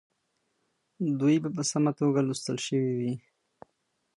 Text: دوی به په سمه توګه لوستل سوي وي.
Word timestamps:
دوی 1.19 1.35
به 1.43 1.49
په 1.55 1.63
سمه 1.71 1.91
توګه 1.99 2.19
لوستل 2.27 2.57
سوي 2.67 2.93
وي. 2.99 3.13